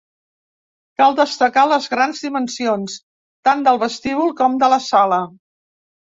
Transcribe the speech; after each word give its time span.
Cal 0.99 1.17
destacar 1.17 1.65
les 1.71 1.83
grans 1.91 2.21
dimensions, 2.25 2.95
tant 3.49 3.61
del 3.67 3.77
vestíbul 3.83 4.33
com 4.39 4.57
de 4.65 4.71
la 4.75 4.81
sala. 4.87 5.21